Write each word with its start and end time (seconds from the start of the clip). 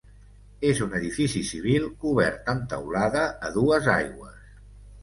És 0.69 0.79
un 0.85 0.95
edifici 0.99 1.43
civil 1.51 1.85
cobert 2.07 2.51
amb 2.55 2.67
teulada 2.73 3.25
a 3.51 3.55
dues 3.61 3.93
aigües. 3.99 4.43